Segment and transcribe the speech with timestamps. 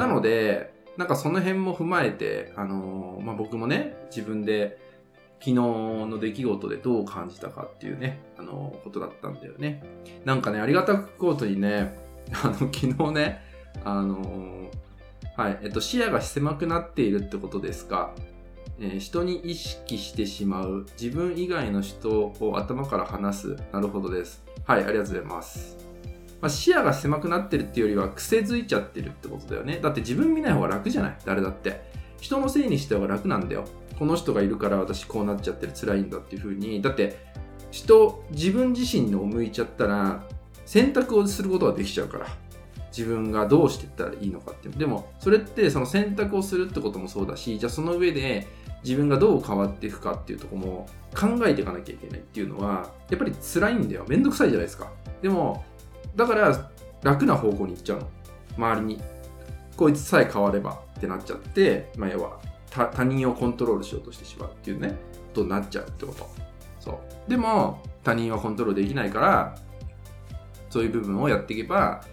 [0.00, 4.78] なので、なんかその辺も踏まえて、あのーまあ、僕もね、自分で
[5.40, 9.82] 昨日の出来事でどう感じたかっていうね、あのーことだったんだよね。
[10.24, 11.98] なんかね、ありがたくことにね、
[12.42, 13.42] あの、昨日ね、
[13.84, 14.70] あのー
[15.36, 18.14] はい、えっと、視野が狭くなっているってことですか。
[18.82, 20.86] え人に意識してしまう。
[20.98, 23.56] 自分以外の人を頭から離す。
[23.72, 24.42] なるほどです。
[24.64, 25.89] はい、ありがとうございます。
[26.40, 29.78] まあ、視野が狭くなってるっていうよりは癖づいちゃってるってことだよね。
[29.80, 31.18] だって自分見ない方が楽じゃない？
[31.24, 31.82] 誰だって。
[32.20, 33.64] 人のせいにしては楽なんだよ。
[33.98, 36.80] この人がいるから私こうなっちゃってる辛いんだっていう風に。
[36.80, 37.18] だって
[37.70, 40.24] 人、自分自身の向いちゃったら
[40.64, 42.26] 選択をすることができちゃうから。
[42.96, 44.74] 自分がどうしていったらいいのかっていう。
[44.74, 48.48] でもそれってその選択をするってこともそうだし、じゃあその上で
[48.82, 54.04] 自分がどう変わっていくかっていうとこも考えていかなきゃいけないっていうのはやっぱり辛いんだよ。
[54.08, 54.90] めんどくさいじゃないですか。
[55.22, 55.64] でも
[56.16, 56.70] だから
[57.02, 58.08] 楽な方向に行っちゃうの。
[58.56, 59.02] 周りに。
[59.76, 62.38] こいつさえ変わればってなっちゃって、まあ、要は
[62.70, 64.96] 他人をコントロールしようとしてしまうっていうね。
[65.32, 66.28] となっちゃうってこと。
[66.78, 67.30] そう。
[67.30, 69.56] でも他人はコントロールできないから
[70.68, 72.04] そういう部分をやっていけば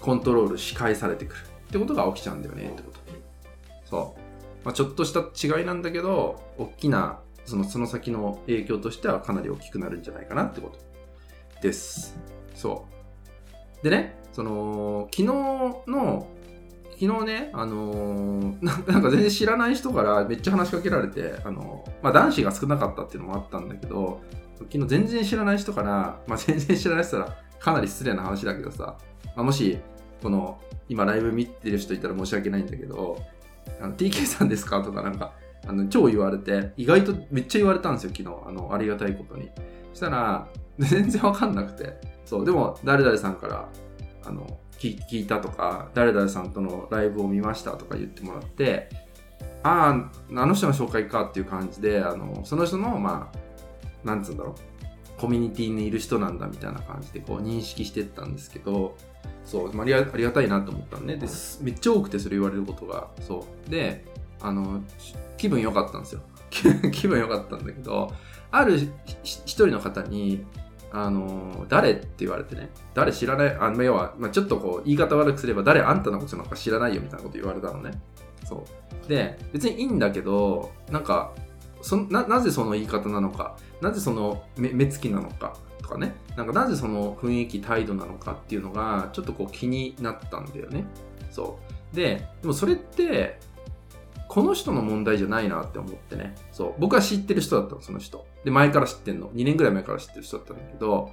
[0.00, 1.40] コントロールし返されてくる。
[1.68, 2.68] ってことが起きちゃうんだよね。
[2.68, 3.00] ってこと。
[3.84, 4.20] そう、
[4.64, 10.78] まあ、ちょっとした違いなんだけど大きなそのその先の影響としてはかなり大きくなるんじゃないかなってこと。
[11.62, 12.16] です。
[12.54, 12.95] そう。
[13.82, 15.24] でね、その、昨日
[15.86, 16.28] の、
[16.98, 24.20] 昨日ね、あのー なんか全然知らない人からめっちゃ話しかけられて、あのーまあ男子が少なかったっていうのもあったんだけど、
[24.58, 28.96] 昨日全然知らない人から、まあ全然知らない人らかなり失礼な話だけどさ、
[29.34, 29.78] まあ、もし、
[30.22, 33.18] この、今ライブ見てる人いたら申し訳ないんだけど、
[33.80, 34.80] あの TK さんですか？
[34.82, 35.32] とかなんか、
[35.68, 38.34] あの超言われて、意外とめっちゃ言われたんですよ、昨日。
[38.46, 39.50] あの、ありがたいことに。
[39.92, 40.46] したら、
[40.78, 41.98] 全然わかんなくて。
[42.26, 43.68] そう、でも、誰々さんから、
[44.24, 48.90] あの、聞いたとか、誰々さんとのライブを見ましたとか言ってもらって、
[49.62, 54.54] ああ、あの人の紹介かっていう感じで、あの、その人の、まあ、なんつうんだろ
[55.16, 58.96] う、コミュニティにいる人なんだみたいな感じで、こう、認識してったんですけど、
[59.44, 61.16] そう、ありがありがたいなと思ったのね。
[61.16, 61.26] で
[61.62, 63.08] めっちゃ多くてそれ言われることが。
[63.20, 63.70] そう。
[63.70, 64.04] で、
[64.40, 64.82] あの、
[65.36, 66.20] 気分良かったんですよ。
[66.92, 68.12] 気分良かったんだけど、
[68.50, 68.78] ある
[69.22, 70.44] 一人の方に、
[70.98, 78.00] あの、誰って言われてね、誰知らない、あの、要は、まあ、ちょっとこう、言い方悪くすれば、誰あんたのことなんか知らないよみたいなこと言われたのね。
[78.46, 78.64] そ
[79.04, 79.08] う。
[79.08, 81.34] で、別にいいんだけど、なんか、
[81.82, 90.86] そななぜその言い方なのか、なぜその目目つきなのかとかね、なんかなぜその雰囲気、態度なのかっていうのが、ちょっとこう気になったんだよね。
[91.30, 91.58] そ
[91.92, 91.94] う。
[91.94, 93.38] で、でもそれって、
[94.36, 96.34] この人の問題じゃないなって思ってね。
[96.52, 96.74] そう。
[96.78, 98.26] 僕は知ってる人だったの、その人。
[98.44, 99.30] で、前から知ってんの。
[99.30, 101.10] 2年ぐらい前から知ってる人だったんだけど、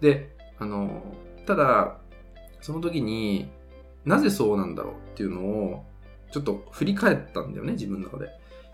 [0.00, 1.02] で、あの、
[1.46, 1.96] ただ、
[2.60, 3.50] その時に
[4.04, 5.84] なぜそうなんだろうっていうのを、
[6.30, 8.28] ちょっと振り返ったんだよね、自分の中で。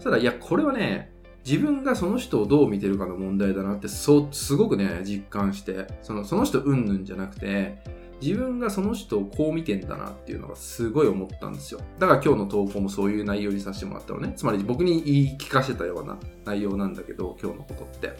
[0.04, 1.10] たら、いや、これはね、
[1.46, 7.78] 自分がその人をどう見てるかの問題だなって、そう、すごくね、実感して、その、その人うんぬんじゃなくて、
[8.20, 11.80] 自分がその人をこう見てんだなっていうのがすごい思ったんですよ。
[11.98, 14.32] だから今日の投稿もそういう内容にさせてもらったのね。
[14.36, 18.16] つまり僕に言い聞かせたような内容なんだけど、今日のことって。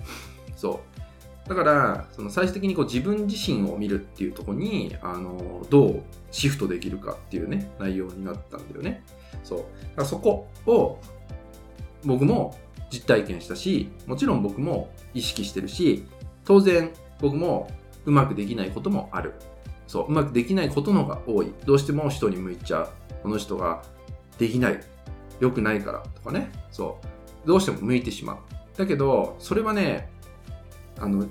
[0.57, 0.81] そ
[1.47, 1.49] う。
[1.49, 9.03] だから、その最終的にこう自分自身を見るっていうとこに、あの、どうシフトできるかっていうね、内容になったんだよね。
[9.45, 9.59] そう。
[9.59, 9.69] だか
[9.99, 10.99] らそこを
[12.05, 12.57] 僕も
[12.91, 16.05] 実体験したし、もちろん僕も意識してるし、
[16.45, 17.69] 当然僕も
[18.05, 19.35] うまくできないこともある。
[19.87, 21.53] そう、うまくできないことのが多い。
[21.65, 22.89] どうしても人に向いちゃう。
[23.23, 23.83] この人が
[24.39, 24.81] できない。
[25.41, 26.51] 良くないからとかね。
[26.71, 26.99] そ
[27.45, 27.47] う。
[27.47, 28.37] どうしても向いてしまう。
[28.77, 30.11] だけど、それはね、
[30.99, 31.27] あの、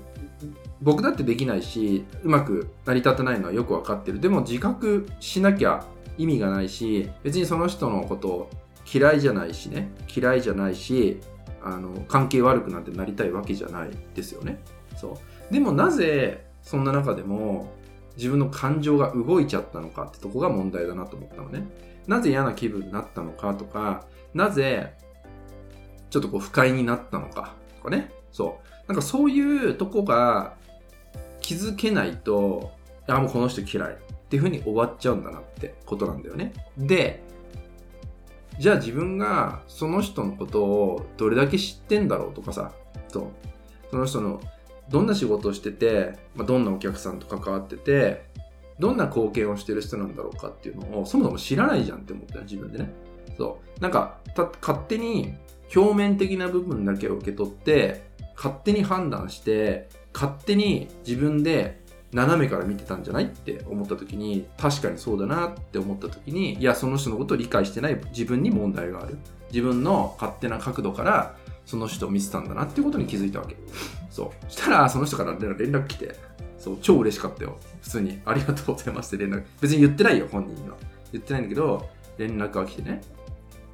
[0.80, 4.20] 僕だってできないし、うまく成り立たないのはよくわかってる。
[4.20, 5.84] でも自覚しなきゃ
[6.18, 8.50] 意味がないし、別にその人のことを
[8.92, 9.90] 嫌いじゃないしね。
[10.14, 11.20] 嫌いじゃないし、
[11.62, 14.60] あの、関係悪くなんてなりたいわけじゃないですよね。
[14.96, 15.18] そ
[15.50, 15.52] う。
[15.52, 17.72] でもなぜ、そんな中でも、
[18.16, 21.66] 自分の感情が動いちゃったのかってとこが問題だなと思ったのね。
[22.06, 24.94] なぜ嫌な気分になったのかとか、なぜ
[26.10, 28.12] ちょっとこう不快になったのかとかね。
[28.32, 28.88] そう。
[28.88, 30.54] なんかそういうとこが
[31.40, 32.72] 気づけないと、
[33.06, 33.96] あ、もうこの人嫌いっ
[34.28, 36.52] ていう風に終わっちゃうんだなってことなんだよね。
[36.78, 37.22] で、
[38.58, 42.72] じゃあ自分がその人のことをどれだけ知ってんだろうとかさ、
[43.08, 43.26] そう。
[43.90, 44.40] その人の
[44.88, 48.24] どんな仕事をしてて、まあ、どんなお客さんと関わってて、
[48.78, 52.92] どんな貢献をしてる人なんだろうかっていうのをそもそも知らないじゃんって思った、自分でね。
[53.36, 53.80] そう。
[53.80, 54.18] なんか、
[54.60, 55.34] 勝手に
[55.74, 58.06] 表面的な部分だけを受け取って、
[58.36, 61.80] 勝手に判断して、勝手に自分で
[62.12, 69.18] 斜めから見てたんじゃないって思った時に、確かにそうだなって思った時に、いや、その人のことを理解してない自分に問題がある。
[69.50, 73.56] 自分の勝手な角度からその人を見てたんだなっていうことに気づいたわけ。
[74.16, 74.50] そう。
[74.50, 76.16] したら、その人から連絡来て、
[76.56, 77.58] そう、超嬉しかったよ。
[77.82, 79.44] 普通に、ありがとうございますって連絡。
[79.60, 80.76] 別に言ってないよ、本人には。
[81.12, 81.86] 言ってないんだけど、
[82.16, 83.02] 連絡が来てね。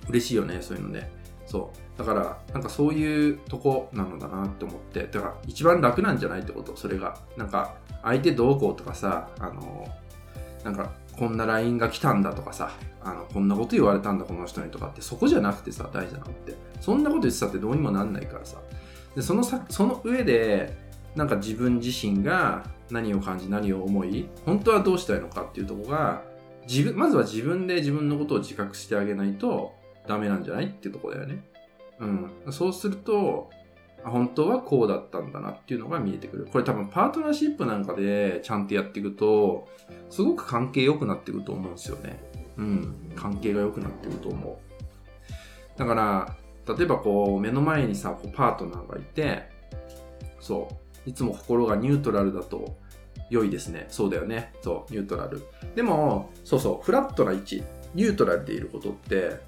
[0.08, 1.12] 嬉しいよね、そういうのね。
[1.46, 1.98] そう。
[1.98, 7.16] だから、なんかそういうとこなのだなって思って、だから一番楽なんじゃないってこと、それが。
[7.36, 9.86] なんか、相手どうこうとかさ、あの、
[10.64, 16.56] なんか、こんな LINE が来たんだとかさ、あの、こんなこと言われたんだ、この人にとかって、そこじゃなくてさ、大事なのって。
[16.80, 18.58] そんなこと言ってたってどうにもなんないからさ。
[19.14, 20.76] で、そのさ、その上で、
[21.14, 26.22] なんか自分自身が何を感じ、何を思い、本当はどうしたいのかっていうとこが、
[26.66, 29.74] 自分、まずは自分で自分のことを自覚してあげないと
[30.06, 30.66] ダメなんじゃない？
[30.66, 31.44] っていうとこだよね。
[31.98, 32.30] うん。
[32.50, 33.50] そうすると、
[34.04, 36.48] 本当はこうだったんだなっていうのが見えてくる。
[36.50, 39.68] これ多分パートナーシップなんかでちゃんとやっていくと、
[40.08, 42.18] すごく関係良くなっていくと思うんですよね。
[42.56, 43.12] うん。
[43.16, 45.78] 関係が良くなっていくと思う。
[45.78, 46.36] だから、
[46.66, 49.50] 例えばこう、目の前にさ、こうパートナーがいて、
[50.40, 50.68] そ
[51.06, 51.10] う。
[51.10, 52.76] いつも心がニュートラルだと
[53.30, 53.86] 良いですね。
[53.88, 54.52] そうだよね。
[54.62, 55.42] そう、ニュートラル。
[55.74, 57.62] でも、そうそう、フラットな位置、
[57.94, 59.40] ニュートラルでいることって、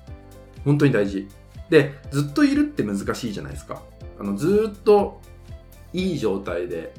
[0.64, 1.28] 本当に大事。
[1.70, 3.82] で、ずっといるって難しいじゃないですか。
[4.19, 5.20] あの、ずっと
[5.93, 6.93] いい状態で、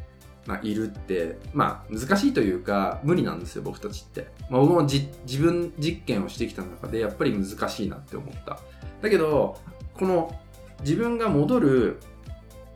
[0.45, 4.27] まあ、いるって、まあ、難しいというか、無理なんですよ、僕たちって。
[4.49, 5.07] まあ、僕も自
[5.39, 8.59] 分実験をしてきた中で、やっぱり難しいなって思った。
[9.01, 9.57] だけど、
[9.97, 10.35] この
[10.81, 11.99] 自分が戻る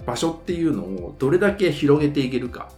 [0.05, 2.69] 場所っていうのをどれだけ広げていけるか。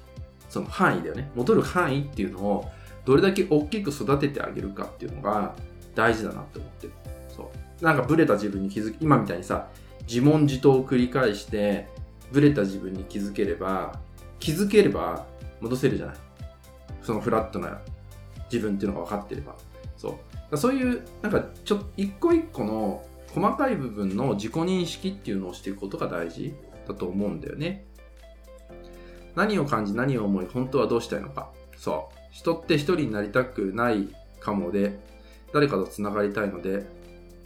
[0.50, 1.32] その範囲だよね。
[1.36, 2.70] 戻る範囲っていうのを
[3.06, 5.56] どれだけ大きく育ててあげるかっていうのが
[5.96, 6.94] 大事だなって思ってる。
[7.30, 7.52] そ
[7.82, 7.86] う。
[7.86, 9.70] なんかブレた自分に気づき、今みたいにさ、
[10.08, 11.88] 自問自答を繰り返して、
[12.32, 14.00] ブレた自分に気づければ、
[14.40, 15.26] 気づければ
[15.62, 16.16] 戻せるじゃない。
[17.02, 17.80] そのフラットな
[18.52, 19.56] 自分っていうのが分かってれば。
[19.98, 20.20] そ
[20.52, 20.58] う。
[20.58, 26.54] そういう、なんか、ちょっと、一個一個の細かい部分の自己認識っていうのをしていくことが大事
[26.88, 27.86] だと思うんだよね。
[29.36, 31.50] 何を感じ、何を思い、本当はどうしたいのか。
[31.78, 32.18] そう。
[32.32, 35.00] 人って一人になりたくないかもで、
[35.54, 36.86] 誰かと繋がりたいので、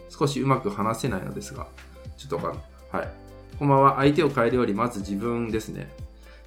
[0.10, 1.68] 少しうまく話せないのですが、
[2.18, 2.64] ちょっとわかんない。
[2.92, 3.10] はい。
[3.60, 3.96] こんばんは。
[3.98, 5.90] 相手を変えるより、まず自分ですね。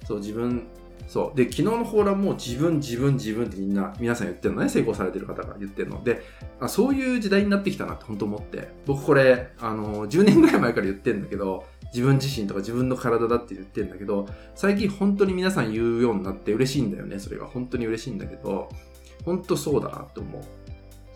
[0.05, 0.67] そう、自分、
[1.07, 1.37] そう。
[1.37, 4.69] で、昨日のフォーラムも自分、自分、自分ってみんな、皆さん言ってるのね。
[4.69, 6.21] 成功されてる方が言ってるので、
[6.59, 8.69] あそういう時代になってきたなって本当思って。
[8.85, 17.19] 僕これ、あの、10年ぐらい前から言ってるんだけど、自分自身とか自分の体だって言ってるんだけど、最近本当に皆さん言うようになって嬉しいんだよね。
[17.19, 18.69] それが本当に嬉しいんだけど、
[19.25, 20.41] 本当そうだなって思う。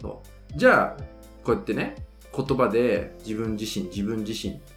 [0.02, 0.24] そ
[0.56, 0.58] う。
[0.58, 1.04] じゃあ、
[1.44, 1.96] こうやってね、
[2.36, 4.73] 言葉で自分自身、自分自身って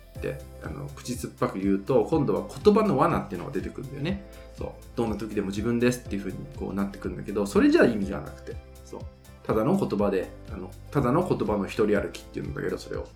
[0.63, 4.29] あの口酸っぱく言うと今度は言葉の罠っていうのが出てくるんだよね。
[4.57, 4.71] そう。
[4.97, 8.57] どんな時でも自分ですっていう風にこうなってくるんだけどそれじゃ意味がなくて。
[8.85, 9.01] そう。
[9.45, 13.07] ただの言葉であのただの言葉の一人歩きっていうんだけどそれを。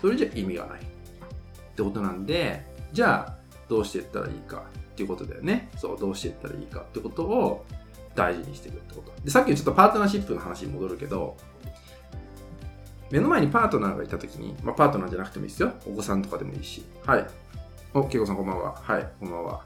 [0.00, 0.80] それじゃ意味がない。
[0.80, 0.84] っ
[1.76, 3.36] てことなんでじゃあ
[3.68, 5.68] どうしていったらいいかっていうことだよね。
[5.76, 5.98] そう。
[5.98, 7.64] どうしていったらいいかってことを
[8.14, 9.12] 大事にしていくってこと。
[9.22, 11.36] でさっきちょっとパートナーシップの話に戻るけど
[13.10, 15.72] 目の前にパートナーがいたときに、まあ、パートナーじゃなくてもいいですよ。
[15.86, 16.84] お子さんとかでもいいし。
[17.04, 17.26] はい。
[17.94, 18.74] お、けいこさんこんばんは。
[18.82, 19.62] はい、こんばんは。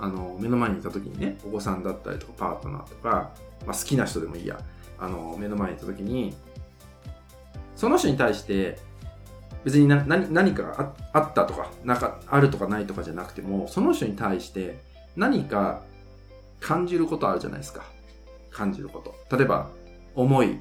[0.00, 3.30] あの、目の前にいたときにね、お子さんだったりとか、パートナーとか、
[3.66, 4.58] まあ、好きな人でもいいや。
[4.98, 6.34] あの、目の前にいたときに、
[7.76, 8.78] その人に対して、
[9.64, 14.78] 別にな何何かあったとか、なんかあるとかないとかじゃなくても、その人に対して
[15.16, 15.82] 何か
[16.60, 17.82] 感じることあるじゃないですか。
[18.50, 19.36] 感じること。
[19.36, 19.70] 例えば、
[20.14, 20.60] 思い、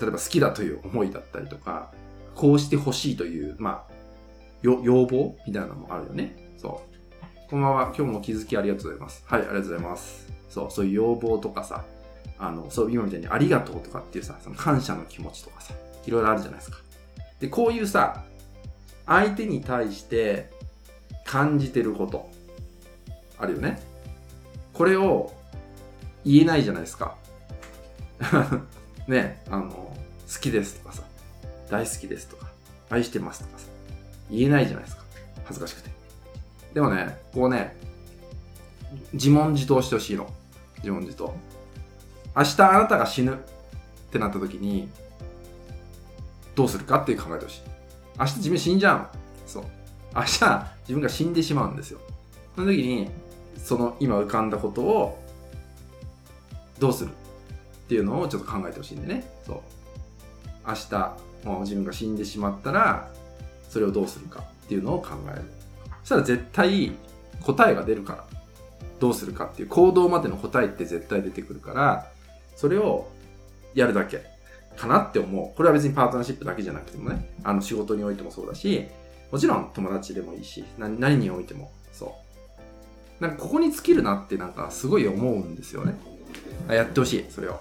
[0.00, 1.92] 例えば好きだという思いだったりとか、
[2.34, 3.92] こうしてほしいという、まあ、
[4.62, 6.36] 要望みたいなのもあるよね。
[6.56, 7.50] そう。
[7.50, 7.84] こんばんは。
[7.96, 9.24] 今日も気づきありがとうございます。
[9.26, 10.32] はい、ありがとうございます。
[10.48, 11.84] そう、そういう要望とかさ、
[12.38, 15.74] あの、そう、今みたいにありがとうとかっていうさ、その感謝の気持ちとかさ、
[16.06, 16.78] いろいろあるじゃないですか。
[17.40, 18.24] で、こういうさ、
[19.06, 20.50] 相手に対して
[21.24, 22.28] 感じてること、
[23.38, 23.80] あるよね。
[24.72, 25.32] これを
[26.24, 27.16] 言えないじゃないですか。
[29.08, 29.87] ね、あの、
[30.32, 31.02] 好きですとかさ、
[31.70, 32.46] 大好きですとか、
[32.90, 33.66] 愛してますとかさ、
[34.30, 35.02] 言えないじゃないですか。
[35.44, 35.90] 恥ずかしくて。
[36.74, 37.76] でもね、こうね、
[39.12, 40.30] 自問自答してほしいの。
[40.78, 41.34] 自問自答。
[42.36, 43.36] 明日あなたが死ぬっ
[44.10, 44.88] てなった時に、
[46.54, 47.60] どうするかっていう考えてほしい。
[48.18, 49.06] 明日自分死んじゃうの。
[49.46, 49.64] そう。
[50.14, 50.26] 明日
[50.80, 52.00] 自分が死んでしまうんですよ。
[52.54, 53.10] その時に、
[53.56, 55.22] その今浮かんだことを
[56.78, 57.12] どうするっ
[57.88, 59.30] ていうのをちょっと考えてほしいんでね。
[59.46, 59.60] そう。
[60.68, 63.08] 明日、もう自分が死んでしまったら、
[63.68, 65.42] それをどうするかっていうのを考える。
[66.02, 66.92] そしたら絶対
[67.40, 68.24] 答えが出るから。
[69.00, 72.10] どうするかっていう行動までの答えって絶対出てくるから、
[72.56, 73.08] それを
[73.72, 74.24] やるだけ
[74.76, 75.56] かなって思う。
[75.56, 78.88] これは別にパートナーシップだけじゃなくてもね、あの仕事においてもそうだし、
[79.30, 82.16] もちろん友達でもいいし、何においてもそ
[83.20, 83.22] う。
[83.22, 85.94] なんかここに尽きるなってなんかすごい思うんですよね。
[86.66, 87.60] あやってほしい、それを。